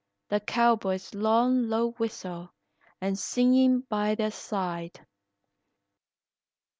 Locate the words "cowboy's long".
0.39-1.69